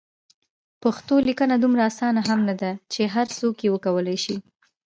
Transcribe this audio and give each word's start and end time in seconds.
پښتو 0.83 1.15
لیکنه 1.27 1.55
دومره 1.57 1.81
اسانه 1.89 2.21
هم 2.29 2.39
نده 2.49 2.71
چې 2.93 3.01
هر 3.13 3.27
څوک 3.39 3.55
یې 3.65 3.69
وکولای 3.71 4.17
شي. 4.23 4.35